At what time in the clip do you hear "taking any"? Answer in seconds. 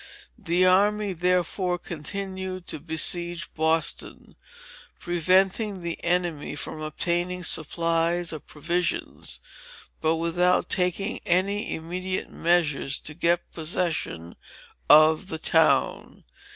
10.69-11.75